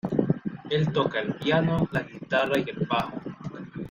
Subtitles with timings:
[0.71, 3.21] Él toca el piano, la guitarra y el bajo.